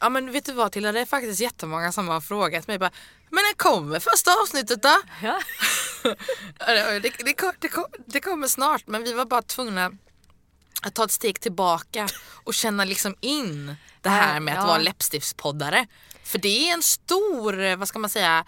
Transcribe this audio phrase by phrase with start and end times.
[0.00, 2.90] Ja men vet du vad Tilda, det är faktiskt jättemånga som har frågat mig bara
[3.30, 4.96] Men när kommer första avsnittet då?
[5.22, 5.40] Ja.
[6.66, 7.12] det, det,
[7.60, 7.70] det,
[8.06, 9.92] det kommer snart men vi var bara tvungna
[10.82, 12.08] att ta ett steg tillbaka
[12.44, 14.66] och känna liksom in det här med att Ja.
[14.66, 15.86] vara läppstiftspoddare.
[16.30, 18.44] För det är en stor, eh, vad ska man säga,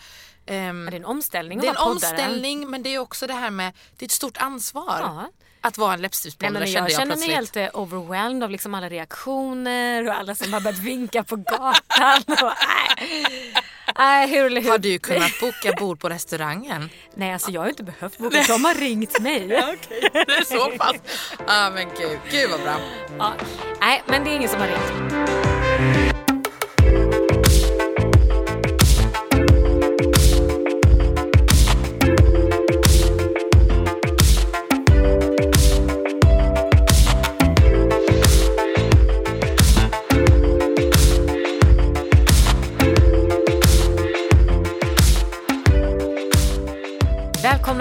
[0.46, 3.50] Ja, Det är en omställning det är en omställning men det är också det här
[3.50, 5.28] med, det är ett stort ansvar Ja.
[5.60, 7.54] att vara en läppstiftspoddare kände jag jag, känner mig plötsligt.
[7.64, 12.22] helt eh, overwhelmed av liksom alla reaktioner och alla som har börjat vinka på gatan.
[12.28, 12.52] Och,
[12.98, 13.54] nej.
[13.98, 16.90] Nej, hur, hur, Har du kunnat boka bord på restaurangen?
[17.14, 18.44] Nej, alltså jag har inte behövt boka.
[18.48, 19.44] De har ringt mig.
[19.74, 20.96] Okej, det är så pass.
[21.46, 22.76] Ja men gud, gud vad bra.
[23.18, 23.32] Ja.
[23.80, 26.11] Nej, men det är ingen som har ringt.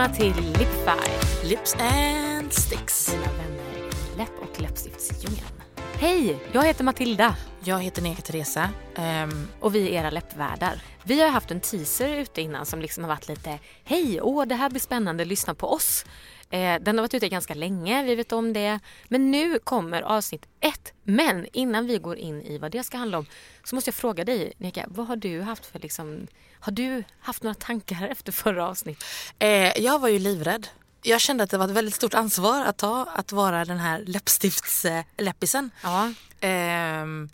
[0.01, 3.06] Välkomna till Lipfy, Lips and sticks.
[3.06, 5.62] dina vänner i läpp och läppstiftsdjungeln.
[5.94, 8.69] Hej, jag heter Matilda Jag heter Neka Teresa.
[8.95, 10.81] Ehm, och vi är era läppvärdar.
[11.03, 14.56] Vi har haft en teaser ute innan som liksom har varit lite Hej, åh det
[14.56, 16.06] här blir spännande, lyssna på oss.
[16.51, 18.79] Eh, den har varit ute ganska länge, vi vet om det.
[19.07, 20.94] Men nu kommer avsnitt ett.
[21.03, 23.25] Men innan vi går in i vad det ska handla om
[23.63, 26.28] så måste jag fråga dig Nika, vad har du haft för liksom
[26.59, 29.03] har du haft några tankar efter förra avsnittet?
[29.40, 30.67] eh, jag var ju livrädd.
[31.03, 34.03] Jag kände att det var ett väldigt stort ansvar att ta att vara den här
[34.06, 35.72] läppstiftsläppisen.
[35.84, 36.13] Ja.
[36.40, 37.29] Ehm,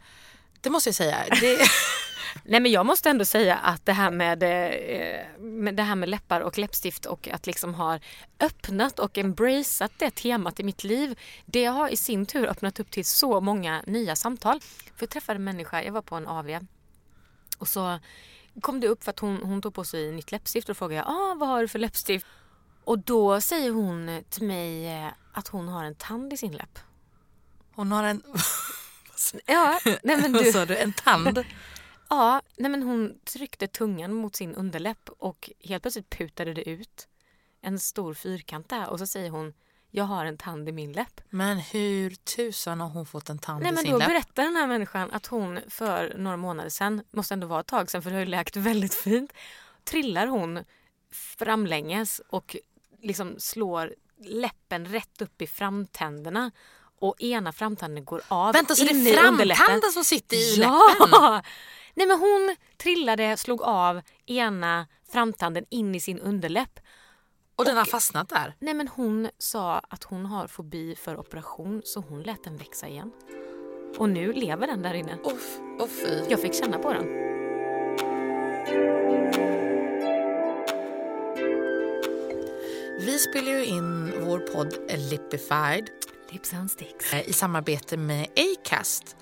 [0.62, 1.18] det måste jag säga.
[1.42, 1.60] Det,
[2.44, 6.10] Nej men jag måste ändå säga att det här med, eh, med, det här med
[6.10, 8.00] läppar och läppstift och att liksom ha
[8.40, 11.20] öppnat och embraceat det temat i mitt liv.
[11.46, 14.60] Det har i sin tur öppnat upp till så många nya samtal.
[14.62, 16.60] För jag träffade en människa, jag var på en AV
[17.58, 18.00] och så
[18.62, 21.08] kom det upp för att hon, hon tog på sig nytt läppstift och frågade jag,
[21.08, 22.26] ah, vad har du för läppstift?
[22.84, 26.80] Och då säger hon till mig eh, att hon har en tand i sin läpp.
[27.76, 28.22] hon har en...
[29.46, 30.52] Ja, nej men Vad du.
[30.52, 30.78] sa du?
[30.78, 31.46] En tand?
[32.10, 37.08] Ja, nej men hon tryckte tungan mot sin underläpp och helt plötsligt putade det ut
[37.62, 39.54] en stor fyrkant där och så säger hon
[39.92, 41.22] jag har en tand i min läpp.
[41.30, 44.08] Men hur tusan har hon fått en tand Nej i men sin då läpp?
[44.08, 47.92] berättar den här människan att hon för några månader sedan, måste ändå vara ett tag
[47.92, 49.34] sedan för det har ju läkt väldigt fint,
[49.84, 50.60] trillar hon
[51.12, 52.56] framlänges och
[53.02, 53.96] liksom slår
[54.26, 56.52] läppen rätt upp i framtänderna
[57.00, 60.82] och ena framtanden går av Vänta, så det är framtanden som sitter i ja!
[61.00, 61.42] läppen?
[61.98, 66.80] Nej men hon trillade, slog av ena framtanden in i sin underläpp.
[67.56, 68.56] Och den har fastnat där?
[68.60, 72.88] Nej men hon sa att hon har fobi för operation så hon lät den växa
[72.88, 73.12] igen.
[73.98, 75.18] Och nu lever den där inne.
[75.24, 76.24] Uff, oh, fy.
[76.30, 77.06] Jag fick känna på den.
[83.00, 85.90] Vi spelar ju in vår podd Lipified
[86.32, 87.14] Lips and sticks.
[87.14, 89.16] eh, i samarbete med Acast.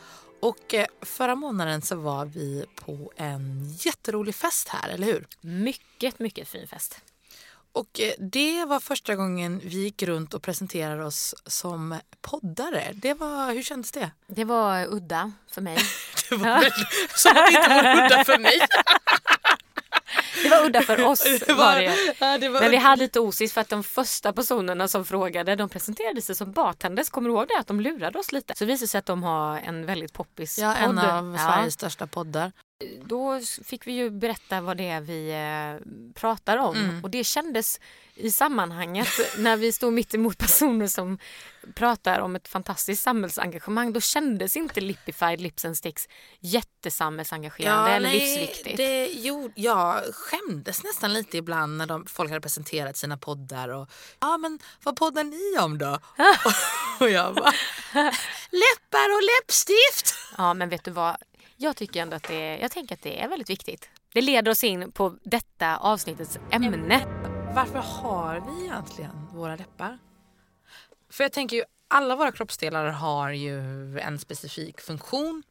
[0.46, 5.28] Och eh, förra månaden så var vi på en jätterolig fest här, eller hur?
[5.42, 7.02] Mycket, mycket fin fest.
[7.72, 12.92] Och eh, det var första gången vi gick runt och presenterade oss som poddare.
[12.94, 14.12] Det var, hur kändes det?
[14.28, 15.78] Det var udda för mig.
[16.30, 18.60] Det var väldigt, som att det inte var udda för mig.
[20.44, 22.16] Det var udda för oss Det var det.
[22.20, 25.56] ja, det var Men vi hade lite osis för att de första personerna som frågade
[25.56, 27.10] de presenterade sig som bartenders.
[27.10, 27.60] Kommer du ihåg det?
[27.60, 28.54] Att de lurade oss lite.
[28.56, 30.90] Så det visade sig att de har en väldigt poppis ja, podd.
[30.90, 31.54] en av Ja.
[31.54, 32.52] Sveriges största poddar.
[33.06, 37.04] Då fick vi ju berätta vad det är vi eh, pratar om Mm.
[37.04, 37.80] och det kändes
[38.16, 39.08] i sammanhanget
[39.38, 41.18] när vi stod mitt emot personer som
[41.76, 46.08] pratar om ett fantastiskt samhällsengagemang då kändes inte Lipified Lips and Sticks
[46.40, 48.78] jättesamhällsengagerande eller livsviktigt.
[48.78, 53.70] Det, jo, jag skämdes nästan lite ibland när de, folk hade presenterat sina poddar.
[53.70, 53.90] Och,
[54.20, 56.00] ja, men vad poddar ni om då?
[57.00, 57.54] och jag bara,
[58.52, 60.16] läppar och läppstift!
[60.38, 61.16] Ja men vet du vad,
[61.58, 63.90] jag tycker ändå att det är, jag tänker att det är väldigt viktigt.
[64.14, 67.06] Det leder oss in på detta avsnittets ämne.
[67.56, 70.00] Varför har vi egentligen våra läppar?
[71.10, 73.60] För jag tänker ju, alla våra kroppsdelar har ju
[74.00, 75.44] en specifik funktion.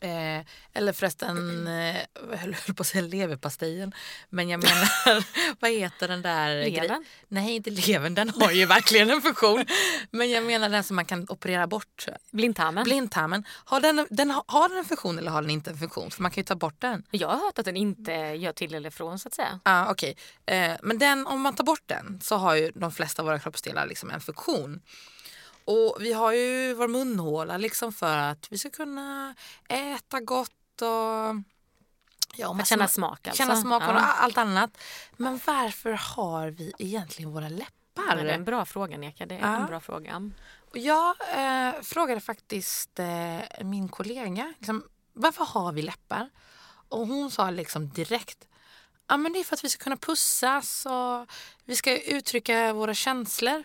[0.00, 1.96] Eh, eller förresten, eh,
[2.30, 3.94] jag höll på att säga leverpastejen.
[4.28, 5.24] Men jag menar,
[5.60, 6.70] vad heter den där?
[6.70, 7.04] Levern?
[7.28, 9.64] Nej, inte levern, den har ju verkligen en funktion.
[10.10, 12.06] Men jag menar den som man kan operera bort.
[12.30, 12.84] Blindtarmen.
[12.84, 16.10] Blindtarmen, har den, den, har den en funktion eller har den inte en funktion?
[16.10, 17.02] För man kan ju ta bort den.
[17.10, 19.60] Jag har hört att den inte gör till eller från så att säga.
[19.64, 20.16] Ja, okej.
[20.46, 23.38] Eh, men den, om man tar bort den så har ju de flesta av våra
[23.38, 24.80] kroppsdelar liksom en funktion.
[25.66, 29.34] Och vi har ju vår munhåla liksom för att vi ska kunna
[29.68, 31.34] äta gott och
[32.36, 33.42] ja, Att känna smak alltså.
[33.42, 33.98] känna smak och Ja.
[34.00, 34.78] allt annat.
[35.16, 37.72] Men varför har vi egentligen våra läppar?
[38.08, 39.56] Ja, det är en bra fråga Neka, det är Ja.
[39.56, 40.30] en bra fråga.
[40.70, 46.30] Och jag eh, frågade faktiskt eh, min kollega liksom, varför har vi läppar?
[46.88, 48.48] Och hon sa liksom direkt
[49.08, 51.30] ja, men det är för att vi ska kunna pussas och
[51.64, 53.64] vi ska uttrycka våra känslor.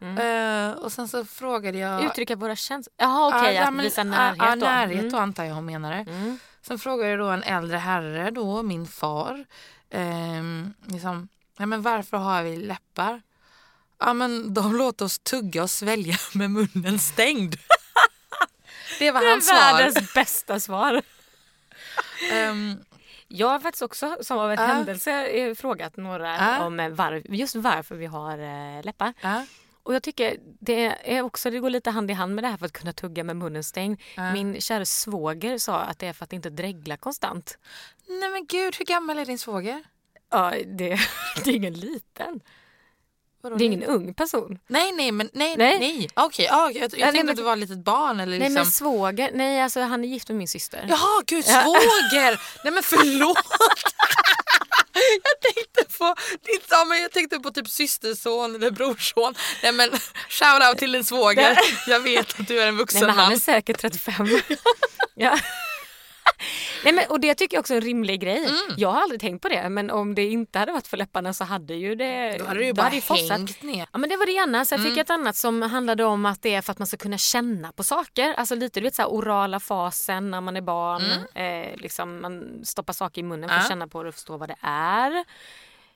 [0.00, 2.04] Eh, och sen så frågade jag...
[2.04, 2.94] Uttrycka våra känslor.
[2.96, 4.66] Jaha okej, Ja, att men- visa ja, närhet Ja, då.
[4.66, 5.12] närhet Mm.
[5.12, 5.94] då antar jag hon menade.
[5.96, 6.38] Mm.
[6.62, 9.44] Sen frågade jag då en äldre herre, då, min far,
[9.90, 11.28] ehm, liksom,
[11.58, 13.22] ja, men varför har vi läppar?
[13.98, 17.56] Ja men de låter oss tugga och svälja med munnen stängd.
[18.98, 19.56] det var hans svar.
[19.56, 21.02] världens bästa svar.
[22.32, 22.76] Ehm,
[23.28, 24.66] Jag har faktiskt också som av en Ja.
[24.66, 26.64] händelse eh, frågat några Ja.
[26.64, 29.14] om eh, var, just varför vi har läppar.
[29.20, 29.46] ja,
[29.88, 32.56] Och jag tycker det är också, det går lite hand i hand med det här
[32.56, 34.00] för att kunna tugga med munnen stängd.
[34.16, 34.32] Ja.
[34.32, 37.58] Min kära svåger sa att det är för att inte dregla konstant.
[38.06, 39.84] Nej men gud, hur gammal är din svåger?
[40.30, 40.98] Ja, det,
[41.44, 42.40] det är ingen liten.
[43.40, 44.58] Vadå, Det är ingen ung person.
[44.66, 45.78] Nej nej men nej Nej.
[45.78, 46.08] nej.
[46.14, 48.54] Okej, ja, jag, jag nej, tänkte att du var ett litet barn eller Nej liksom.
[48.54, 50.86] men svåger, nej alltså han är gift med min syster.
[50.88, 52.40] Jaha gud svåger!
[52.64, 53.38] Nej men förlåt!
[55.22, 56.14] Jag tänkte på,
[56.70, 59.34] ja, men jag tänkte på typ systerson eller brorson.
[59.62, 59.90] Nej men
[60.28, 61.58] shout out till din svåger.
[61.86, 63.32] Jag vet att du är en vuxen Nej men han man.
[63.32, 64.28] är säkert 35.
[65.14, 65.38] ja.
[66.84, 68.38] Nej, men, och det tycker jag också är en rimlig grej.
[68.38, 68.56] Mm.
[68.76, 71.44] Jag har aldrig tänkt på det men om det inte hade varit för läpparna så
[71.44, 73.30] hade ju det Då hade det ju bara fossat.
[73.38, 73.86] hängt ner.
[73.92, 74.64] Ja men det var det ena.
[74.64, 74.90] Sen Mm.
[74.90, 77.18] fick jag ett annat som handlade om att det är för att man ska kunna
[77.18, 78.34] känna på saker.
[78.34, 81.02] Alltså lite du vet så här orala fasen när man är barn.
[81.34, 83.64] Eh, liksom man stoppar saker i munnen för att Mm.
[83.64, 83.68] Ja.
[83.68, 85.24] känna på det och förstå vad det är.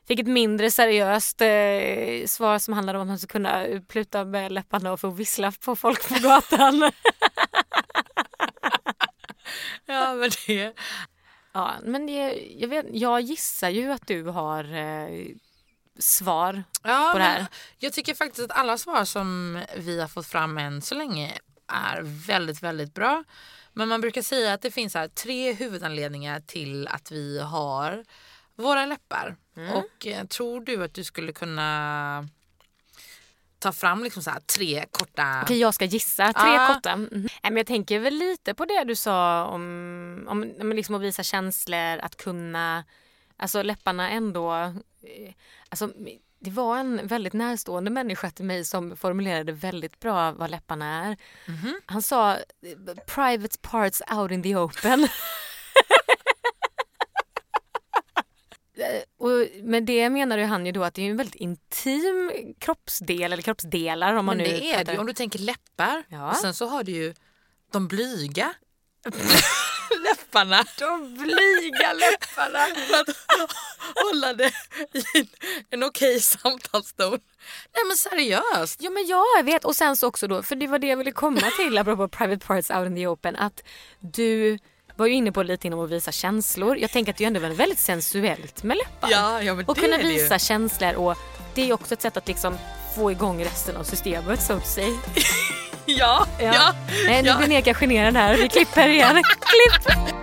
[0.08, 4.52] Fick ett mindre seriöst eh, svar som handlade om att man ska kunna pluta med
[4.52, 6.82] läpparna och få vissla på folk på gatan.
[9.87, 10.73] Ja men det.
[11.52, 15.26] ja, men det, jag, vet, jag gissar ju att du har eh,
[15.99, 16.64] svar.
[16.82, 17.46] Ja, på det här.
[17.79, 21.38] Jag tycker faktiskt att alla svar som vi har fått fram än så länge
[21.69, 23.25] är väldigt, väldigt bra.
[23.73, 28.05] Men man brukar säga att det finns här tre huvudanledningar till att vi har
[28.55, 29.37] våra läppar.
[29.56, 29.73] Mm.
[29.73, 32.28] Och eh, tror du att du skulle kunna
[33.62, 35.41] ta fram liksom så tre korta...
[35.43, 36.32] Okej, jag ska gissa.
[36.32, 36.75] Tre Ja.
[36.75, 36.91] korta.
[36.91, 37.29] Mm.
[37.43, 41.23] Men jag tänker väl lite på det du sa om, om, om liksom att visa
[41.23, 42.85] känslor, att kunna...
[43.37, 44.52] Alltså läpparna ändå...
[44.54, 45.35] eh,
[45.69, 45.90] Alltså,
[46.40, 51.16] det var en väldigt närstående människa till mig som formulerade väldigt bra vad läpparna är.
[51.47, 51.81] Mhm.
[51.87, 52.37] Han sa
[53.07, 55.09] private parts out in the open.
[58.14, 58.62] Eh,
[59.19, 63.33] Och med det menar ju han ju då att det är en väldigt intim kroppsdel
[63.33, 64.99] eller kroppsdelar om man Men nu det är det ju.
[64.99, 66.31] Om du tänker läppar Ja.
[66.31, 67.14] och sen så har du ju
[67.73, 68.55] de blyga
[70.05, 70.64] läpparna.
[70.79, 72.59] De blyga läpparna.
[72.75, 73.00] för
[73.45, 73.52] att
[74.05, 74.52] hålla det
[74.93, 75.26] i en,
[75.71, 77.21] en okej samtalston.
[77.75, 78.83] Nej men seriöst.
[78.83, 79.64] Ja men ja, jag vet.
[79.64, 82.47] Och sen så också då, för det var det jag ville komma till apropå private
[82.47, 83.62] parts out in the open, att
[84.00, 84.59] du
[84.96, 86.76] var ju inne på lite inom att visa känslor.
[86.76, 89.11] Jag tänker att det är ändå väldigt sensuellt med läppar.
[89.11, 91.16] Ja, ja men och kunna visa känslor och
[91.54, 92.58] det är också ett sätt att liksom
[92.96, 94.92] få igång resten av systemet so to say.
[95.87, 96.75] Ja, ja.
[97.06, 97.37] Nej, nu ja.
[97.37, 98.37] blir Neka generad här.
[98.37, 99.22] Vi klipper igen.
[99.40, 100.22] Klipp!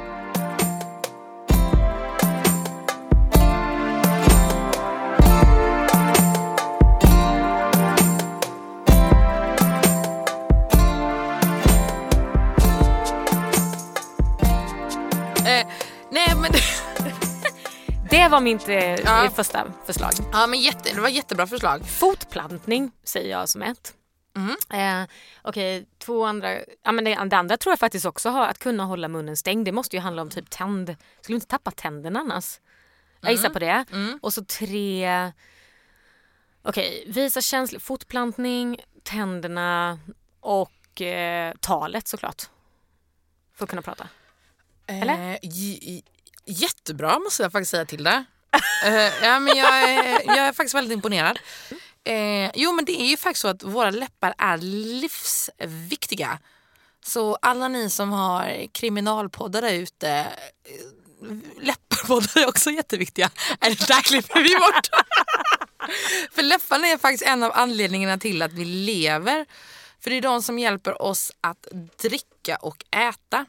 [18.19, 19.29] Det var mitt eh, Ja.
[19.35, 20.11] första förslag.
[20.31, 21.85] Ja, men jätte, det var jättebra förslag.
[21.85, 23.93] Fotplantning säger jag som ett.
[24.35, 25.01] Mm.
[25.03, 25.09] Eh,
[25.41, 26.57] Okej, två andra.
[26.83, 29.65] Ja, men det, det andra tror jag faktiskt också har att kunna hålla munnen stängd.
[29.65, 30.95] Det måste ju handla om typ tänd.
[31.21, 32.59] Skulle du inte tappa tänderna annars?
[33.21, 33.35] Jag Mm.
[33.37, 33.85] gissar på det.
[34.21, 35.31] Och så tre.
[36.63, 37.79] Okej, visa känslor.
[37.79, 39.99] Fotplantning, tänderna
[40.39, 42.43] och eh, talet såklart.
[43.55, 44.07] För att kunna prata.
[44.87, 45.13] Eller?
[45.31, 46.03] Eh, j- j-
[46.51, 48.23] jättebra måste jag faktiskt säga till det.
[48.87, 51.39] uh, ja, men jag, är, jag är faktiskt väldigt imponerad.
[52.09, 56.39] Uh, jo men det är ju faktiskt så att våra läppar är livsviktiga.
[57.05, 63.29] Så alla ni som har kriminalpoddar där ute, eh, läpparpoddar är också jätteviktiga.
[63.59, 64.89] Är det där klipper vi bort?
[66.31, 69.45] För läpparna är faktiskt en av anledningarna till att vi lever.
[69.99, 71.67] För det är de som hjälper oss att
[72.01, 73.45] dricka och äta.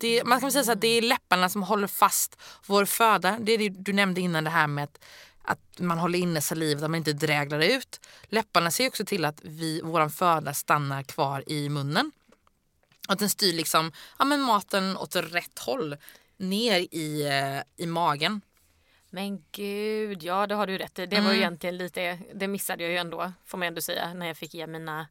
[0.00, 3.38] Det, man kan säga så att det är läpparna som håller fast vår föda.
[3.40, 5.04] Det är det du nämnde innan det här med att,
[5.42, 8.00] att man håller inne salivet, att man inte dräglar ut.
[8.24, 12.12] Läpparna ser också till att vi, våran föda stannar kvar i munnen.
[13.08, 15.96] Att den styr liksom, ja, men maten åt rätt håll.
[16.36, 18.40] Ner i, eh, i magen.
[19.10, 21.06] Men gud, ja det har du rätt i.
[21.06, 21.36] Det var Mm.
[21.36, 24.66] egentligen lite, det missade jag ju ändå får man ändå säga när jag fick ge
[24.66, 25.06] mina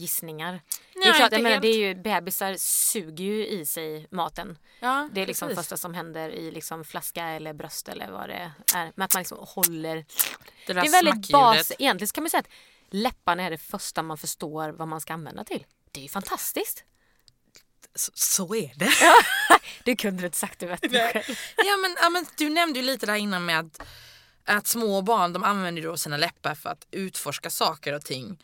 [0.00, 0.52] gissningar.
[0.52, 1.62] det Nej, är klart, jag menar, helt.
[1.62, 4.58] det är ju, bebisar suger ju i sig maten.
[4.80, 5.64] Ja, Det är liksom precis.
[5.64, 8.34] första som händer i liksom flaska eller bröst eller vad det
[8.74, 8.92] är.
[8.94, 9.96] Men att man liksom håller.
[10.66, 11.72] Det, Det är väldigt bas.
[11.78, 12.48] Egentligen kan man säga att
[12.90, 15.64] läpparna är det första man förstår vad man ska använda till.
[15.90, 16.84] Det är ju fantastiskt.
[17.94, 18.90] Så, så är det.
[19.84, 20.82] Det kunde du inte sagt du vet.
[21.56, 23.80] ja, men, ja, men, du nämnde ju lite där innan med att,
[24.44, 28.38] att små barn de använder då sina läppar för att utforska saker och ting.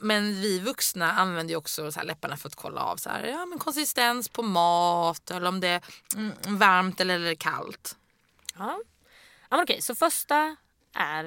[0.00, 3.24] Men vi vuxna använder ju också så här läpparna för att kolla av så här,
[3.24, 5.82] ja, men konsistens på mat eller om det är
[6.16, 7.96] mm, varmt eller, eller kallt.
[8.58, 8.80] Ja.
[9.48, 10.56] ja men okej, så första
[10.94, 11.24] är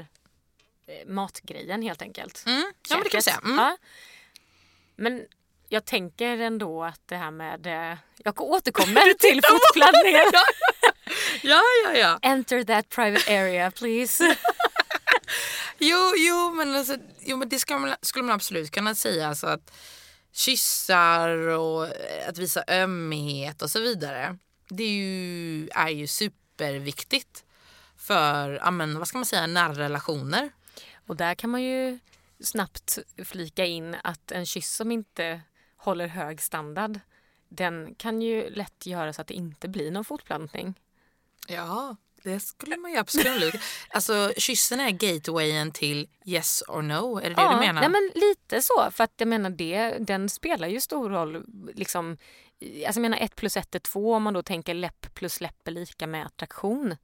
[0.88, 2.44] eh, matgrejen helt enkelt.
[2.46, 2.74] Mm.
[2.90, 3.24] Ja, men det kan Käket.
[3.24, 3.38] säga.
[3.46, 3.58] Mm.
[3.58, 3.78] Ja.
[4.96, 5.26] Men
[5.70, 7.92] jag tänker ändå att det här med...
[7.92, 10.26] eh, Jag återkommer till fotplantningen.
[11.44, 12.20] Ja, ja, ja.
[12.22, 14.24] Enter that private area please.
[15.84, 19.28] Jo, jo, men, alltså, jo, men det ska man, skulle man absolut kunna säga.
[19.28, 19.74] Alltså att
[20.32, 24.38] kyssar och eh, att visa ömhet och så vidare.
[24.70, 27.46] Det är ju, är ju superviktigt
[27.98, 30.50] för ja, men, vad ska man säga, nära relationer.
[31.08, 32.00] Och där kan man ju
[32.40, 35.42] snabbt flika in att en kyss som inte
[35.78, 37.00] håller hög standard
[37.50, 40.80] den kan ju lätt göra så att det inte blir någon fotplantning.
[41.48, 43.56] Ja, det skulle man ju absolut.
[43.90, 47.82] alltså kyssen är gatewayen till yes or no, är det det du menar?
[47.82, 48.90] Nej, men lite så.
[48.92, 51.46] För att jag menar det, den spelar ju stor roll.
[51.76, 52.18] Liksom,
[52.62, 55.68] alltså jag menar ett plus ett är två om man då tänker läpp plus läpp
[55.68, 56.96] är lika med attraktion.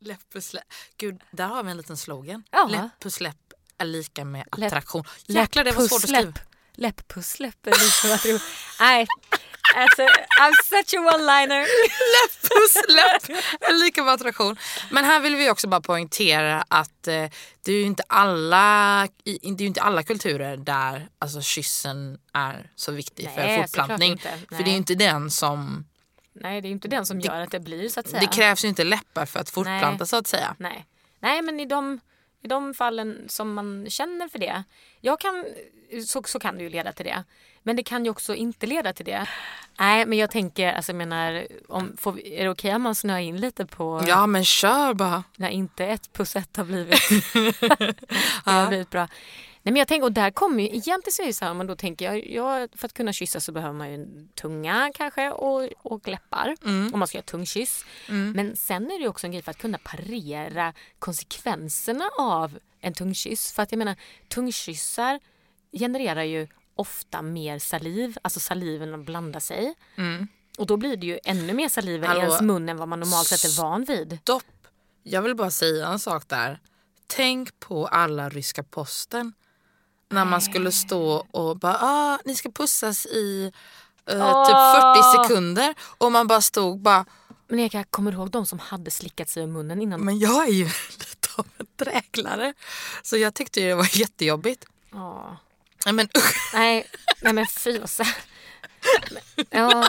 [0.00, 0.64] Läpp plus läpp.
[0.96, 2.42] Gud, där har vi en liten slogan.
[2.50, 2.68] Ja.
[2.70, 5.04] Läpp plus läpp är lika med Läpp- attraktion.
[5.26, 6.20] Jäklar, det var svårt att läpp.
[6.20, 6.46] skriva.
[6.72, 8.40] Läpp plus läpp är lika med attraktion.
[8.80, 9.06] Nej,
[9.74, 10.02] alltså,
[10.40, 11.66] I'm such a one-liner.
[12.42, 14.56] Puss, läpp är lika med attraktion.
[14.90, 17.24] Men här vill vi också bara poängtera att eh,
[17.64, 22.70] det är ju inte alla, i- det är inte alla kulturer där alltså, kyssen är
[22.76, 24.18] så viktig Nej, för fortplantning.
[24.18, 25.84] För det är ju inte den som,
[26.32, 28.20] Nej, det är ju inte den som gör att det blir så att säga.
[28.20, 30.06] det krävs ju inte läppar för att fortplanta Nej.
[30.06, 30.54] så att säga.
[30.58, 30.86] Nej,
[31.20, 32.00] Nej men i de,
[32.42, 34.64] i de fallen som man känner för det.
[35.00, 35.44] Jag kan,
[36.06, 37.24] så, så kan det ju leda till det.
[37.62, 39.26] Men det kan ju också inte leda till det.
[39.78, 43.18] Nej men jag tänker, alltså jag menar, om, får är det okej om man snöar
[43.18, 45.24] in lite på Ja men kör bara.
[45.36, 47.00] när inte ett plus ett har blivit,
[48.44, 49.08] det har blivit bra.
[49.62, 51.66] Nej, men jag tänker, och där kommer ju, egentligen så är det så här, man
[51.66, 55.30] då tänker jag, jag, för att kunna kyssa så behöver man ju en tunga kanske
[55.30, 56.54] och, och läppar
[56.92, 57.84] om man ska göra tungkyss.
[58.34, 63.52] Men sen är det också en grej för att kunna parera konsekvenserna av en tungkyss.
[63.52, 63.96] För att jag menar,
[64.28, 65.20] tungkyssar
[65.72, 69.74] genererar ju ofta mer saliv, alltså saliven blandar sig.
[70.58, 73.26] Och då blir det ju ännu mer saliv i ens mun än vad man normalt
[73.26, 74.18] sett är van vid.
[74.22, 74.44] Stopp.
[75.02, 76.60] Jag vill bara säga en sak där.
[77.06, 79.32] Tänk på alla ryska posten.
[80.10, 83.52] När man skulle stå och bara, ah, ni ska pussas i
[84.06, 84.56] eh, typ
[85.16, 85.74] 40 sekunder.
[85.98, 87.04] Och man bara stod bara,
[87.48, 90.00] Men Erika, kommer du ihåg de som hade slickat sig i munnen innan?
[90.00, 90.64] men jag är ju
[90.98, 92.54] lite av en dräglare.
[93.02, 94.64] Så jag tyckte det var jättejobbigt.
[94.92, 95.36] Ja.
[95.84, 96.50] Nej, Men usch.
[96.54, 96.86] Nej,
[97.22, 98.04] nej men fy vad så-
[99.50, 99.88] Ja,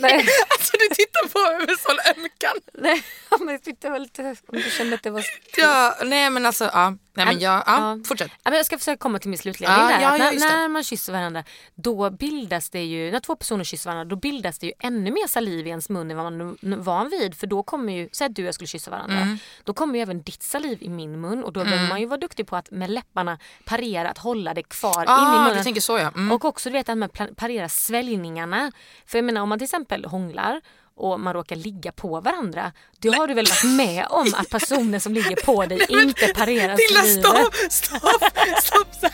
[0.00, 2.56] nej, Alltså du tittar på mig med sån ömkan.
[2.74, 3.04] nej,
[3.38, 5.24] men jag tyckte det var lite, om du kände att det var...
[5.56, 6.96] Ja, nej men alltså, ja.
[7.16, 8.30] Nej men jag, ja, fortsätt.
[8.42, 10.00] Jag ska försöka komma till min bild här.
[10.00, 11.44] ja, när, när man kysser varandra
[11.74, 15.28] då bildas det ju, när två personer kysser varandra då bildas det ju ännu mer
[15.28, 17.34] saliv i ens mun än vad man är van vid.
[17.34, 19.16] För då kommer ju, säg att du och jag skulle kyssa varandra.
[19.18, 19.38] Mm.
[19.64, 22.20] Då kommer ju även ditt saliv i min mun och då behöver man ju vara
[22.20, 25.56] duktig på att med läpparna parera, att hålla det kvar in i Ah, munnen.
[25.56, 26.08] du tänker så ja.
[26.08, 26.32] Mm.
[26.32, 28.72] Och också du vet att man parerar sväljningarna.
[29.06, 30.60] För jag menar om man till exempel hånglar
[30.96, 32.72] och man råkar ligga på varandra.
[32.98, 36.76] Då har du väl varit med om att personen som ligger på dig inte parerar
[36.76, 37.72] Lilla salivet.
[37.72, 38.32] stopp, stopp,
[38.62, 38.94] stopp.
[38.94, 39.12] stopp.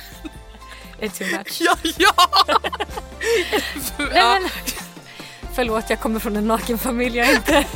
[1.01, 1.57] Det är too much.
[1.61, 2.13] Ja, ja.
[3.99, 4.51] Nej, men,
[5.55, 7.19] förlåt, jag kommer från en naken familj.
[7.19, 7.67] Jag, är inte,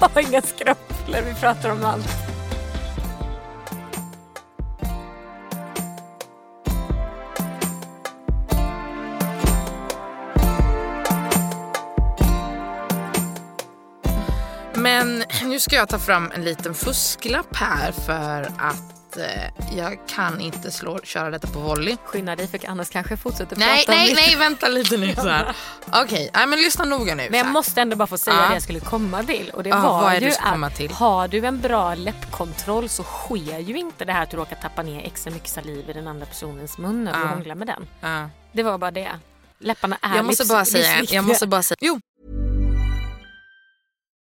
[0.00, 1.22] jag har inga skrupler.
[1.22, 2.37] Vi pratar om allt.
[14.88, 20.40] Men nu ska jag ta fram en liten fusklapp här för att eh, jag kan
[20.40, 21.96] inte slå, köra detta på volley.
[22.04, 24.96] Skynda dig för annars kanske jag fortsätter Nej, prata om nej, mitt- nej, vänta lite
[24.96, 25.14] nu.
[25.14, 25.56] så här.
[26.04, 27.28] Okej, nej, men lyssna noga nu.
[27.30, 28.48] Men jag måste ändå bara få säga Ja.
[28.48, 29.50] det jag skulle komma till.
[29.54, 30.90] Och det Ja, var ju du att till?
[30.90, 34.82] har du en bra läppkontroll så sker ju inte det här att du råkar tappa
[34.82, 37.26] ner extra mycket saliv i den andra personens mun när du Ja.
[37.26, 37.86] hånglar med den.
[38.52, 39.08] Det var bara det.
[39.60, 42.00] Läpparna är Jag måste bara säga, jag måste bara säga, jo,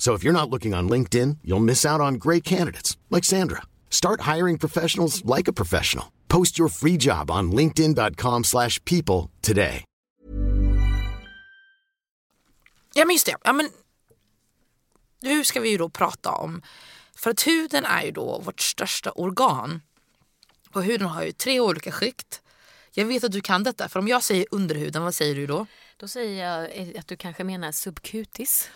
[0.00, 3.62] So if you're not looking on LinkedIn, you'll miss out on great candidates like Sandra.
[3.90, 6.06] Start hiring professionals like a professional.
[6.28, 9.84] Post your free job on linkedin.com/people slash people today.
[12.94, 13.36] Ja men just det.
[13.44, 13.68] Ja, men,
[15.22, 16.62] nu ska vi ju då prata om,
[17.16, 19.80] för att huden är ju då vårt största organ.
[20.72, 22.42] Och huden har ju tre olika skikt.
[22.92, 25.66] Jag vet att du kan detta, för om jag säger underhuden, vad säger du då?
[25.96, 28.70] Då säger jag att du kanske menar subcutis.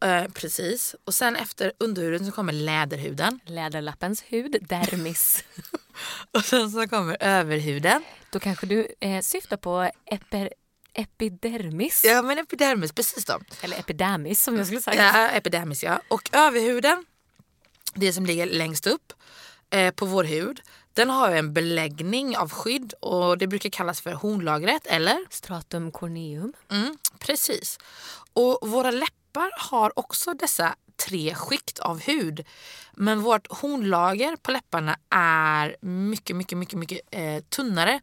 [0.00, 0.94] Eh, precis.
[1.04, 3.40] Och sen efter underhuden så kommer läderhuden.
[3.46, 5.44] Läderlappens hud, dermis.
[6.32, 8.04] Och sen så kommer överhuden.
[8.30, 10.50] Då kanske du eh, syftar på eper,
[10.92, 12.04] epidermis.
[12.04, 13.40] Ja men epidermis, precis då.
[13.60, 15.02] Eller epidermis som jag skulle säga.
[15.14, 16.00] Ja, epidermis ja.
[16.08, 17.04] Och överhuden,
[17.94, 19.12] det som ligger längst upp
[19.70, 20.60] eh, på vår hud,
[20.92, 25.18] den har ju en beläggning av skydd och det brukar kallas för hornlagret eller?
[25.30, 26.52] Stratum corneum.
[26.70, 27.78] Mm, precis.
[28.32, 29.17] Och våra läppar
[29.58, 30.74] har också dessa
[31.06, 32.46] tre skikt av hud.
[32.92, 38.00] Men vårt hornlager på läpparna är mycket, mycket, mycket, mycket eh, tunnare.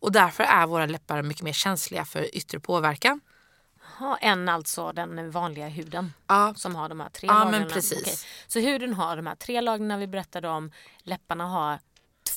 [0.00, 3.20] Och därför är våra läppar mycket mer känsliga för yttre påverkan.
[3.98, 6.54] Ha, än alltså den vanliga huden Ja.
[6.56, 7.68] som har de här tre Ja, men lagren.
[7.68, 8.00] precis.
[8.02, 8.14] Okej.
[8.46, 10.72] Så huden har de här tre lagren vi berättade om.
[11.02, 11.78] Läpparna har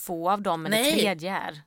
[0.06, 0.94] två av dem men det Nej.
[0.94, 1.62] tredje är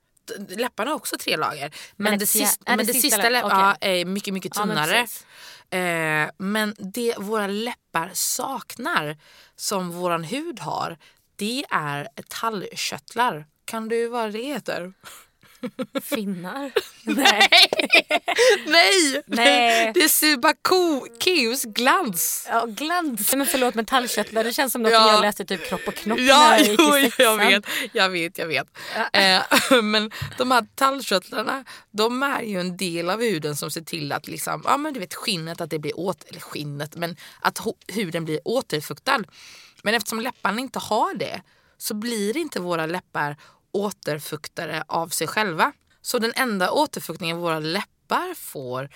[0.48, 1.74] Läpparna har också tre lager.
[1.96, 3.58] Men, Men det, sista, är det men det sista sista lä- läpp, okej.
[3.58, 4.92] ja, är mycket, mycket Ja, tunnare.
[5.00, 5.26] precis
[5.70, 9.16] eh, men det våra läppar saknar,
[9.56, 10.98] som vår hud har,
[11.36, 13.46] det är tallköttlar.
[13.64, 14.92] Kan du vad det heter?
[16.02, 16.70] Finnar?
[17.04, 17.48] Nej.
[18.66, 19.22] Nej!
[19.26, 19.92] Nej.
[19.94, 22.46] Det är Subaceus glans.
[22.50, 23.34] Ja, glans.
[23.34, 25.12] Men förlåt men tallkörtlar det känns som något Ja.
[25.12, 27.38] jag läste typ kropp och knopp Ja, när jag gick jo, i jag sexan.
[27.38, 28.66] vet, jag vet, jag vet.
[29.12, 29.42] Eh,
[29.82, 34.28] men de här tallkörtlarna, de är ju en del av huden som ser till att
[34.28, 38.24] liksom, ja, men du vet, skinnet, att det blir åt, eller skinnet, men att huden
[38.24, 39.24] blir återfuktad.
[39.82, 41.42] Men eftersom läpparna inte har det
[41.78, 43.36] så blir inte våra läppar
[43.78, 45.72] återfuktade av sig själva.
[46.00, 48.88] Så den enda återfuktningen våra läppar får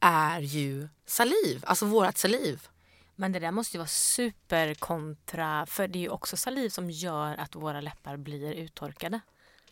[0.00, 2.68] är ju saliv, alltså vårat saliv.
[3.16, 7.36] Men det där måste ju vara superkontra för det är ju också saliv som gör
[7.36, 9.20] att våra läppar blir uttorkade.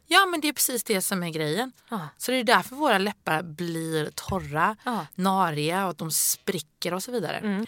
[0.06, 1.72] Ja men det är precis det som är grejen.
[1.88, 2.08] Ja.
[2.18, 5.06] Så det är därför våra läppar blir torra, Ja.
[5.14, 7.66] nariga och att de spricker och så vidare.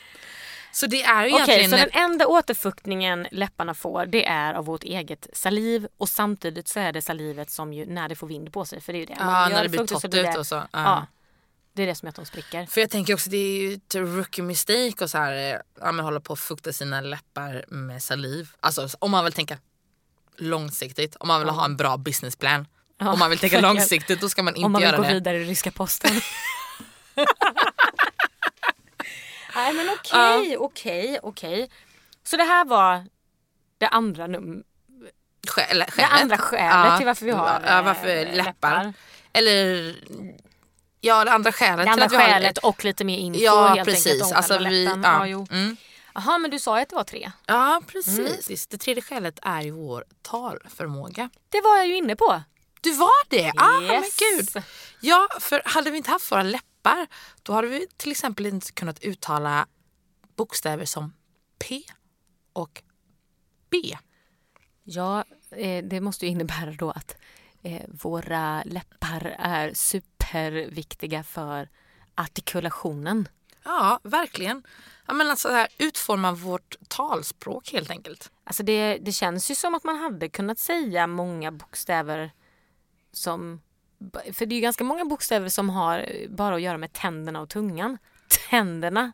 [0.76, 1.70] Så det är ju Okej, egentligen...
[1.70, 6.80] så den enda återfuktningen läpparna får det är av vårt eget saliv och samtidigt så
[6.80, 9.06] är det salivet som ju när det får vind på sig för det är ju
[9.06, 9.16] det.
[9.18, 10.54] Ja, gör när det blir fuktigt torrt ute och så.
[10.54, 10.66] Ja.
[10.72, 11.06] Ja.
[11.72, 12.66] Det är det som gör att de spricker.
[12.66, 15.92] För jag tänker också det är ju ett rookie mistake och så här, eh, ja,
[15.92, 18.48] men hålla på och fukta sina läppar med saliv.
[18.60, 19.58] Alltså om man vill tänka
[20.36, 22.66] långsiktigt, om man vill ha en bra businessplan.
[22.98, 23.76] Ja, om man vill tänka verkligen.
[23.76, 25.14] långsiktigt då ska man inte Om man vill göra gå det.
[25.14, 26.20] vidare i ryska posten.
[29.56, 31.70] Nej men okej, okej, okej.
[32.24, 33.04] Så det här var
[33.78, 34.62] det andra num-
[35.48, 36.10] Skäl, det skälet.
[36.22, 38.92] andra skälet till varför vi har ja, varför eh, läppar.
[39.32, 39.94] Eller
[41.00, 43.40] ja det andra skälet Det till andra att vi har skälet och lite mer info
[43.40, 44.06] Ja helt precis.
[44.12, 45.02] enkelt om Alltså, vi, läppen.
[45.02, 45.26] ja.
[45.26, 45.46] Ja.
[45.50, 45.76] Mm.
[46.14, 47.30] Jaha men du sa ju att det var tre.
[47.46, 48.66] ja precis.
[48.66, 51.30] Det tredje skälet är ju vår talförmåga.
[51.48, 52.42] Det var jag ju inne på.
[52.80, 53.52] Du var det?
[53.56, 54.16] Ah, men Yes.
[54.16, 54.62] gud.
[55.00, 56.66] Ja, för hade vi inte haft våra läppar
[57.42, 59.66] då hade vi till exempel inte kunnat uttala
[60.36, 61.12] bokstäver som
[61.58, 61.82] P
[62.52, 62.82] och
[63.70, 63.96] B.
[64.82, 67.16] Ja, eh, det måste ju innebära då att
[67.62, 71.68] eh, våra läppar är superviktiga för
[72.14, 73.28] artikulationen.
[73.64, 74.62] Ja, verkligen.
[75.06, 78.30] Ja, men alltså, här, utforma vårt talspråk helt enkelt.
[78.44, 82.30] Alltså det, det känns ju som att man hade kunnat säga många bokstäver
[83.12, 83.60] som...
[84.32, 87.48] För det är ju ganska många bokstäver som har bara att göra med tänderna och
[87.48, 87.98] tungan.
[88.50, 89.12] Tänderna,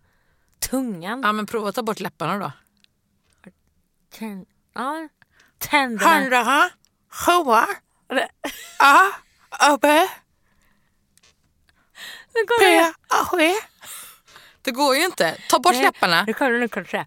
[0.71, 2.53] tungan, Ja, men prova att ta bort läpparna då.
[4.19, 5.09] tän, ja,
[5.59, 6.11] tänderna.
[6.11, 6.71] Handla,
[7.11, 7.67] sjua,
[8.79, 9.11] a,
[12.35, 12.95] går p, det.
[13.09, 13.53] a, ske.
[14.63, 15.37] Det går ju inte.
[15.49, 16.25] Ta bort Nej, läpparna.
[16.27, 17.07] Nu kan du, nu kan du säga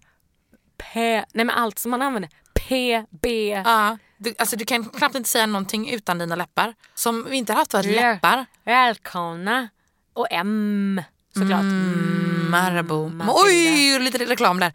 [0.76, 2.30] P, nej men allt som man använder.
[2.54, 6.74] P, B, Ja, du, alltså, du kan knappt inte säga någonting utan dina läppar.
[6.94, 8.46] Som vi inte haft varit Lä- läppar.
[8.64, 9.68] välkomna
[10.12, 11.02] och M
[11.34, 11.60] såklart.
[11.60, 13.08] Mm, Marabou.
[13.08, 13.32] Matilda.
[13.46, 14.72] Oj, lite reklam där.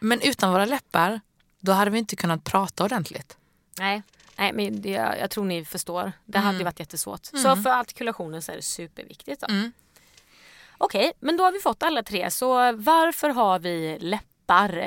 [0.00, 1.20] Men utan våra läppar,
[1.60, 3.36] då hade vi inte kunnat prata ordentligt.
[3.78, 4.02] Nej,
[4.36, 6.12] nej men det, jag, tror ni förstår.
[6.24, 6.46] Det Mm.
[6.46, 7.26] hade ju varit jättesvårt.
[7.26, 9.40] Så för artikulationen så är det superviktigt.
[9.40, 9.46] Då.
[9.54, 9.72] Mm.
[10.78, 12.30] Okej, men då har vi fått alla tre.
[12.30, 14.24] Så varför har vi läppar?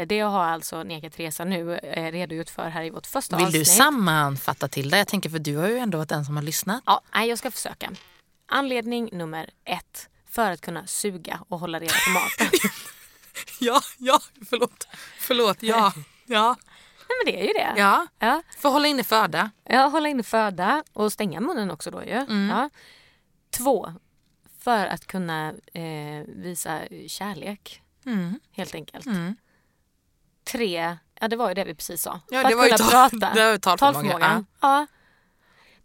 [0.07, 3.61] Det har alltså Neka Teresa nu eh, redogjort för här i vårt första Vill avsnitt.
[3.61, 4.97] du sammanfatta till det?
[4.97, 6.83] Jag tänker för du har ju ändå varit den som har lyssnat.
[6.85, 7.91] Ja, nej, jag ska försöka.
[8.45, 10.09] Anledning nummer ett.
[10.29, 12.59] För att kunna suga och hålla reda på maten.
[13.59, 14.19] Ja, ja,
[14.49, 14.87] förlåt.
[15.19, 15.93] Förlåt, ja.
[16.25, 16.55] Ja,
[17.09, 17.73] nej, men det är ju det.
[17.81, 18.07] ja.
[18.19, 18.41] Ja.
[18.57, 19.51] För att hålla inne föda.
[19.63, 22.11] Ja, hålla inne föda och stänga munnen också då ju.
[22.11, 22.49] Mm.
[22.49, 22.69] Ja.
[23.49, 23.93] Två,
[24.59, 28.39] för att kunna eh, visa kärlek Mm.
[28.51, 29.05] helt enkelt.
[30.43, 32.19] Tre, ja det var ju det vi precis sa.
[32.29, 33.33] Ja, för det att var ju kunna tal- prata.
[33.33, 34.45] det var talförmåga, Talförmåga.
[34.61, 34.87] Ja.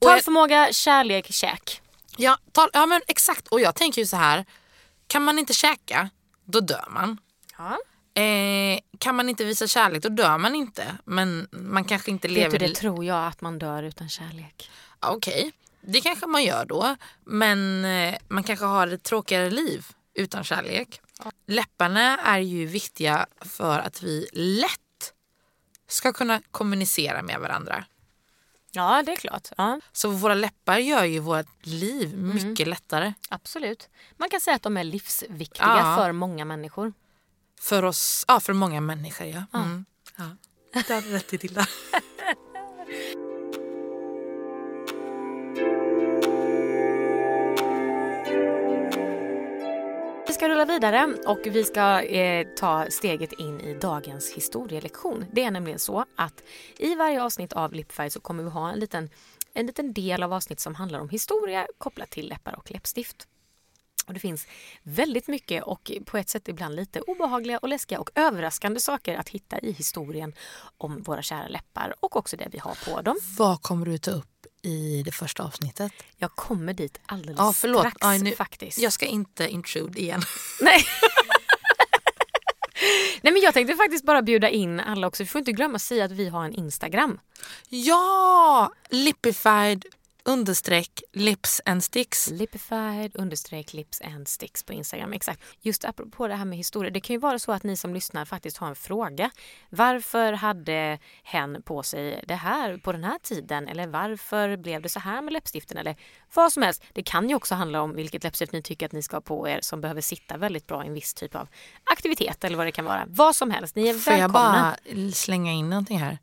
[0.00, 1.82] Jag- Talförmåga, kärlek, käk.
[2.16, 3.48] Ja, tal- ja, men exakt.
[3.48, 4.44] Och jag tänker ju så här.
[5.06, 6.10] Kan man inte käka,
[6.44, 7.18] då dör man.
[7.58, 7.78] Ja.
[8.22, 10.96] Eh, kan man inte visa kärlek, då dör man inte.
[11.04, 12.58] Men man kanske inte Vet du, lever...
[12.58, 14.70] det tror jag att man dör utan kärlek.
[15.00, 16.96] Ja, Okej, det kanske man gör då.
[17.24, 21.00] Men eh, man kanske har ett tråkigare liv utan kärlek.
[21.46, 25.12] Läpparna är ju viktiga för att vi lätt
[25.88, 27.84] ska kunna kommunicera med varandra.
[28.72, 29.48] Ja, det är klart.
[29.56, 32.34] Ja, Så våra läppar gör ju vårt liv Mm.
[32.48, 33.12] mycket lättare.
[33.28, 33.88] absolut.
[34.16, 35.96] Man kan säga att de är livsviktiga Ja.
[35.96, 36.92] för många människor.
[37.60, 39.44] För oss, ja för många människor ja.
[39.60, 39.84] Mm.
[40.16, 40.24] ja.
[40.72, 41.38] Det hade rätt i
[50.56, 55.24] Vi rulla vidare och vi ska eh, ta steget in i dagens historielektion.
[55.32, 56.42] Det är nämligen så att
[56.78, 59.10] i varje avsnitt av Lipfärg så kommer vi ha en liten,
[59.52, 63.28] en liten del av avsnitt som handlar om historia kopplat till läppar och läppstift.
[64.06, 64.46] Och det finns
[64.82, 69.28] väldigt mycket och på ett sätt ibland lite obehagliga och läskiga och överraskande saker att
[69.28, 70.34] hitta i historien
[70.78, 73.16] om våra kära läppar och också det vi har på dem.
[73.38, 75.92] Vad kommer du ta upp i det första avsnittet?
[76.16, 77.80] Jag kommer dit alldeles Ja, förlåt.
[77.80, 78.78] strax Ja, nu- faktiskt.
[78.78, 80.22] Jag ska inte intrude igen.
[80.60, 80.84] Nej.
[83.22, 85.22] Nej men jag tänkte faktiskt bara bjuda in alla också.
[85.22, 87.18] Vi får inte glömma att säga att vi har en Instagram.
[87.68, 88.72] Ja!
[88.90, 89.84] Lipified
[90.26, 92.30] understreck lips and sticks.
[92.30, 95.12] Lipified understreck lips and sticks på Instagram.
[95.12, 95.42] Exakt.
[95.60, 96.90] Just apropå det här med historia.
[96.90, 99.30] Det kan ju vara så att ni som lyssnar faktiskt har en fråga.
[99.70, 103.68] Varför hade hen på sig det här på den här tiden?
[103.68, 105.78] Eller varför blev det så här med läppstiften?
[105.78, 105.96] Eller
[106.34, 106.82] vad som helst.
[106.92, 109.48] Det kan ju också handla om vilket läppstift ni tycker att ni ska ha på
[109.48, 111.48] er som behöver sitta väldigt bra i en viss typ av
[111.92, 113.04] aktivitet eller vad det kan vara.
[113.08, 113.76] Vad som helst.
[113.76, 114.76] Ni är Får jag välkomna.
[114.92, 116.18] bara slänga in någonting här?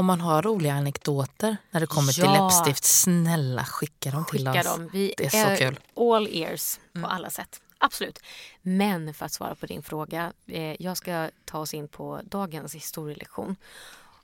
[0.00, 2.44] Om man har roliga anekdoter när det kommer till Ja.
[2.48, 4.66] läppstift, snälla skicka dem till Skicka oss.
[4.66, 4.90] dem.
[4.92, 5.80] Vi det är så kul.
[5.96, 6.12] Mm.
[6.14, 7.60] all ears på alla sätt.
[7.78, 8.18] Absolut.
[8.62, 10.32] Men för att svara på din fråga.
[10.46, 13.56] Eh, jag ska ta oss in på dagens historielektion.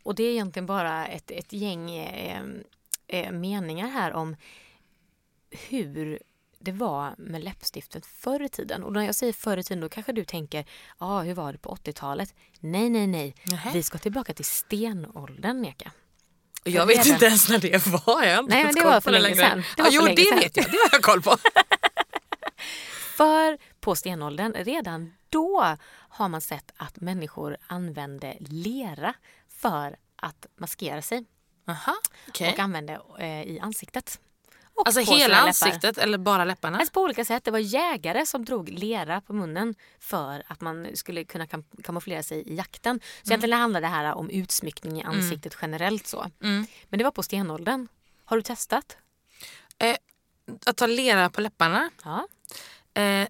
[0.03, 2.43] Och det är egentligen bara ett, ett gäng eh,
[3.07, 4.37] eh, meningar här om
[5.51, 6.19] hur
[6.59, 8.85] det var med läppstiftet förr i tiden.
[8.85, 11.53] Och när jag säger förr i tiden då kanske du tänker, ja ah, hur var
[11.53, 12.35] det på 80-talet?
[12.61, 13.35] Nej, nej, nej.
[13.43, 13.71] Nähä.
[13.73, 15.93] Vi ska tillbaka till stenåldern, Neka.
[16.65, 18.25] Och Jag vet inte ens när det var.
[18.25, 19.63] Jag Nej, men det var för länge sedan.
[19.77, 20.39] Det var för jo, det sedan.
[20.39, 20.67] vet jag.
[20.67, 21.37] Det har jag koll på.
[23.17, 29.15] För på stenåldern, redan då har man sett att människor använde lera
[29.49, 31.25] för att maskera sig
[31.69, 31.95] Aha,
[32.29, 32.53] okej.
[32.53, 34.21] och använde eh, i ansiktet.
[34.77, 36.79] Och Alltså hela ansiktet eller bara läpparna?
[36.79, 37.45] Alltså på olika sätt.
[37.45, 42.23] Det var jägare som drog lera på munnen för att man skulle kunna kam kamouflera
[42.23, 43.01] sig i jakten.
[43.23, 46.31] Så egentligen handlar det här om utsmyckning i ansiktet generellt så.
[46.39, 47.89] Men det var på stenåldern.
[48.25, 48.97] Har du testat?
[49.79, 49.97] Eh,
[50.67, 51.91] att ta lera på läpparna?
[52.05, 52.29] Ja.
[53.03, 53.29] Eh,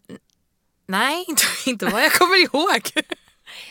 [0.87, 2.91] nej, inte, inte vad jag kommer ihåg.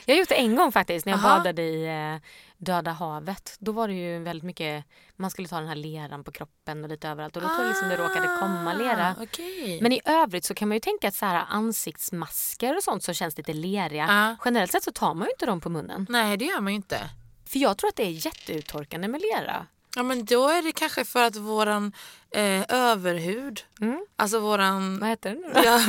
[0.05, 1.37] Jag har gjort det en gång faktiskt när jag Aha.
[1.37, 2.21] badade i eh,
[2.57, 3.55] Döda havet.
[3.59, 6.89] Då var det ju väldigt mycket, man skulle ta den här leran på kroppen och
[6.89, 9.15] lite överallt och då tror jag liksom det råkade komma lera.
[9.19, 9.79] Ah, okej.
[9.81, 13.13] Men i övrigt så kan man ju tänka att så här ansiktsmasker och sånt som
[13.13, 14.05] känns lite leriga.
[14.09, 14.35] Ja.
[14.45, 16.05] Generellt sett så tar man ju inte dem på munnen.
[16.09, 17.09] Nej, det gör man ju inte.
[17.47, 19.65] För jag tror att det är jätteuttorkande med lera.
[19.95, 21.93] Ja, men då är det kanske för att våran
[22.31, 24.05] eh, överhud, Mm.
[24.15, 24.99] alltså våran...
[24.99, 25.61] Vad heter det nu då?
[25.63, 25.79] Ja,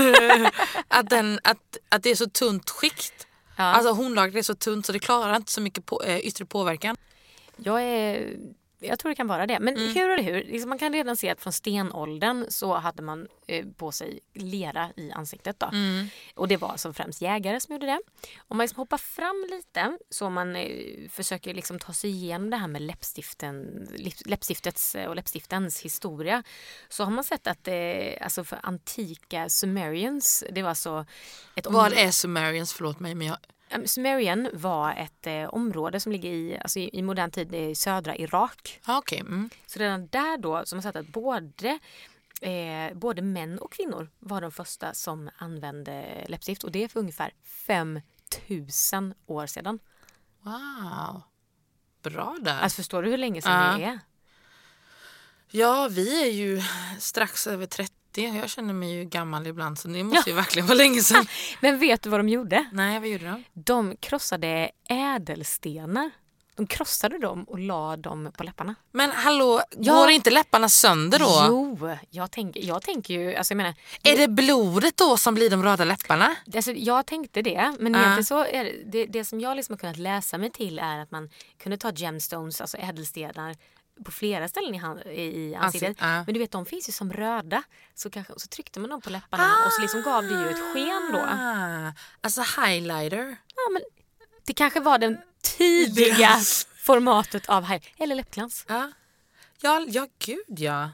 [0.88, 3.26] att, den, att, att det är så tunt skikt.
[3.56, 3.64] Ja.
[3.64, 6.96] Alltså hornlagret är så tunt så det klarar inte så mycket på, eh, yttre påverkan.
[7.56, 8.36] Jag, är,
[8.78, 9.60] jag tror det kan vara det.
[9.60, 10.44] Men hur är det hur?
[10.44, 14.90] Liksom man kan redan se att från stenåldern så hade man eh, på sig lera
[14.96, 15.60] i ansiktet.
[15.60, 15.70] Då.
[16.34, 18.00] Och det var som främst jägare som gjorde det.
[18.48, 22.56] Om man liksom hoppar fram lite så man eh, försöker liksom ta sig igenom det
[22.56, 23.86] här med läppstiften,
[24.26, 26.42] läppstiftets eh, och läppstiftens historia
[26.88, 27.74] så har man sett att eh,
[28.20, 31.06] alltså för antika Sumerians, det var alltså
[31.54, 32.72] ett Vad är Sumerians?
[32.72, 33.36] Förlåt mig men jag...
[33.74, 37.74] Um, Sumerian var ett eh, område som ligger i, alltså i, i modern tid i
[37.74, 38.80] södra Irak.
[38.86, 39.20] Ja, okej.
[39.20, 39.50] Mm.
[39.66, 41.78] Så redan där då så har man sett att både,
[42.40, 47.00] eh, både män och kvinnor var de första som använde läppstift och det är för
[47.00, 49.78] ungefär 5000 år sedan.
[50.40, 51.22] Wow.
[52.02, 52.60] Bra där.
[52.60, 53.78] Alltså förstår du hur länge sedan Ja.
[53.78, 54.00] det är?
[55.50, 56.62] Ja, vi är ju
[56.98, 57.95] strax över 30.
[58.22, 61.26] Jag känner mig ju gammal ibland så det måste ju verkligen vara länge sedan.
[61.60, 62.66] Men vet du vad de gjorde?
[62.72, 63.44] Nej, vad gjorde de?
[63.54, 66.10] De krossade ädelstenar.
[66.56, 68.74] De krossade dem och la dem på läpparna.
[68.92, 69.92] Men hallå, Ja.
[69.94, 71.44] går inte läpparna sönder då?
[71.48, 75.50] Jo, jag tänker, jag tänker ju, alltså jag menar, Är det blodet då som blir
[75.50, 76.36] de röda läpparna?
[76.54, 77.98] Alltså, jag tänkte det, men Ja.
[78.00, 80.98] egentligen så är det, det, det som jag liksom har kunnat läsa mig till är
[80.98, 81.30] att man
[81.62, 83.56] kunde ta gemstones, alltså ädelstenar,
[84.04, 85.88] på flera ställen i, hand, i, ansiktet.
[85.88, 86.24] Ansikt, ja.
[86.24, 87.62] Men du vet, de finns ju som röda.
[87.94, 90.72] Så, kanske, så tryckte man dem på läpparna och så liksom gav det ju ett
[90.72, 91.18] sken då.
[91.18, 93.36] Ah, alltså highlighter.
[93.56, 93.82] Ja, men
[94.46, 96.66] det kanske var den tidiga Yes.
[96.76, 98.64] formatet av high, eller läppglans.
[98.68, 98.92] Ja,
[99.60, 100.90] ja, ja gud ja.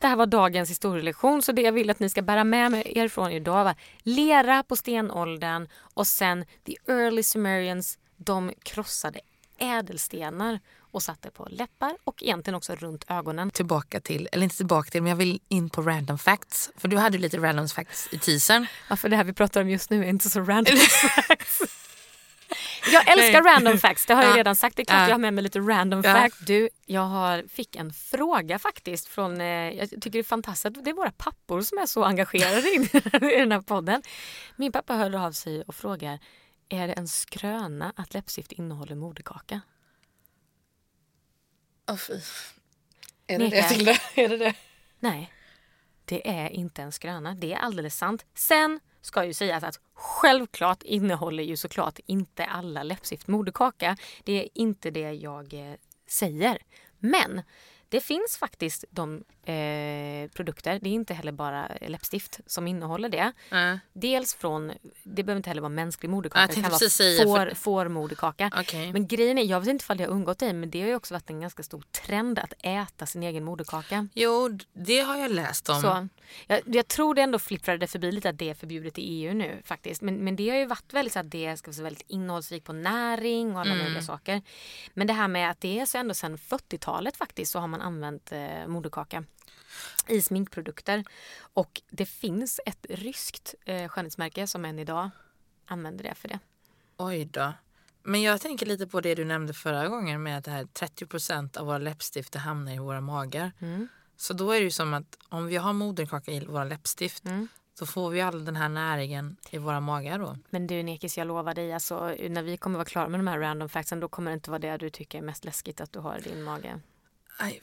[0.00, 3.08] Det här var dagens historielektion så det jag vill att ni ska bära med er
[3.08, 9.20] från idag var lera på stenåldern och sen the early Sumerians de krossade
[9.58, 10.60] ädelstenar
[10.94, 13.50] och satte på läppar och egentligen också runt ögonen.
[13.50, 16.70] Tillbaka till, eller inte tillbaka till, men jag vill in på random facts.
[16.76, 18.66] För du hade ju lite random facts i teasern.
[18.90, 20.76] Ja, för det här vi pratar om just nu är inte så random
[21.26, 21.62] facts.
[22.92, 24.36] Jag älskar random facts, det har jag Ja.
[24.36, 24.76] redan sagt.
[24.76, 25.04] Det är klart Ja.
[25.08, 26.12] jag har med mig lite random Ja.
[26.14, 26.38] facts.
[26.38, 30.90] Du, jag har, fick en fråga faktiskt från, eh, jag tycker det är fantastiskt det
[30.90, 32.74] är våra pappor som är så engagerade i,
[33.34, 34.02] i den här podden.
[34.56, 36.18] Min pappa hörde av sig och frågar,
[36.68, 39.60] är det en skröna att läppstift innehåller moderkaka?
[41.88, 42.20] Åh fy.
[43.26, 43.92] Är det det, Tilda?
[44.14, 44.54] Är det det?
[44.98, 45.32] Nej.
[46.04, 48.26] Det är inte en skröna, det är alldeles sant.
[48.34, 53.96] Sen ska ju sägas att självklart innehåller ju såklart inte alla läppstift moderkaka.
[54.24, 55.74] Det är inte det jag eh,
[56.08, 56.58] säger.
[56.98, 57.42] Men
[57.94, 63.32] det finns faktiskt de eh, produkter, det är inte heller bara läppstift som innehåller det.
[63.50, 63.76] Äh.
[63.92, 67.36] Dels från, det behöver inte heller vara mänsklig moderkaka, Jag det kan vara säga, får,
[67.36, 68.50] för- fårmoderkaka.
[68.60, 68.92] Okej.
[68.92, 70.94] Men grejen är, jag vet inte ifall det har undgått dig, men det har ju
[70.94, 74.08] också varit en ganska stor trend att äta sin egen moderkaka.
[74.14, 75.80] Jo, det har jag läst om.
[75.80, 76.08] Så,
[76.46, 79.62] jag, jag tror det ändå flipprade förbi lite att det är förbjudet i EU nu
[79.64, 80.02] faktiskt.
[80.02, 82.72] Men, men det har ju varit väldigt så att det ska vara väldigt innehållsrikt på
[82.72, 84.42] näring och alla möjliga saker.
[84.94, 87.80] Men det här med att det är så ändå sedan 40-talet faktiskt så har man
[87.84, 89.24] använt eh, moderkaka
[90.08, 91.04] i sminkprodukter.
[91.54, 95.10] Och det finns ett ryskt eh, skönhetsmärke som än idag
[95.66, 96.38] använder det för det.
[96.96, 97.52] Oj då.
[98.02, 101.58] Men jag tänker lite på det du nämnde förra gången med att det här 30%
[101.58, 103.52] av våra läppstift hamnar i våra magar.
[103.60, 103.88] Mm.
[104.16, 107.48] Så då är det ju som att om vi har moderkaka i våra läppstift Mm.
[107.78, 110.36] så får vi all den här näringen i våra magar då.
[110.50, 113.38] Men du Nekis, jag lovar dig, alltså, när vi kommer vara klara med de här
[113.38, 115.98] random factsen då kommer det inte vara det du tycker är mest läskigt att du
[115.98, 116.80] har i din mage.
[117.38, 117.60] Aj,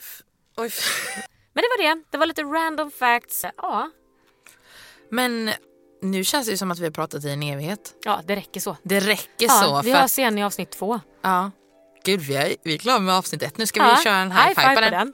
[0.58, 0.72] oj,
[1.54, 2.04] Men det var det.
[2.12, 3.46] Det var lite random facts.
[3.58, 3.90] Ja,
[5.12, 5.52] Men
[6.02, 7.94] nu känns det ju som att vi har pratat i en evighet.
[8.06, 8.78] ja det räcker så.
[8.84, 9.82] Det räcker Ja, så.
[9.82, 11.00] vi För hörs igen i avsnitt två.
[11.22, 11.52] ja.
[12.06, 13.58] Gud, vi är, vi är klara med avsnitt ett.
[13.58, 15.14] Nu ska Ja, vi köra en high five på den.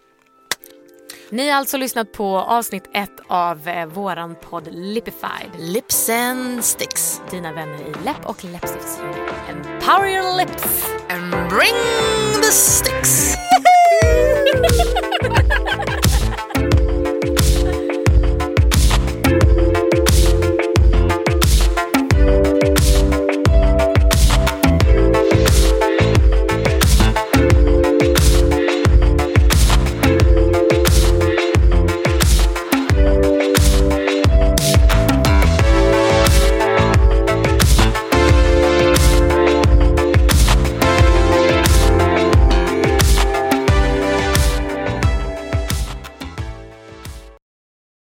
[1.29, 5.51] Ni har alltså lyssnat på avsnitt ett av eh, våran podd Lipified.
[5.59, 7.21] Lips and sticks.
[7.31, 9.65] Dina vänner i läpp och läppstiftsdjungeln.
[9.67, 10.85] Empower your lips!
[11.09, 11.73] And bring
[12.41, 13.35] the sticks.
[14.47, 15.46] ハハハハ!